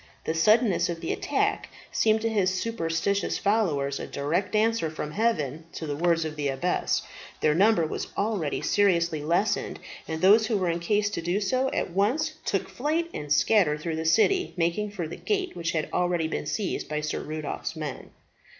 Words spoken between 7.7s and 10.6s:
was already seriously lessened, and those who